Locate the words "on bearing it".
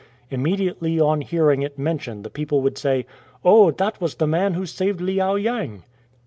0.99-1.77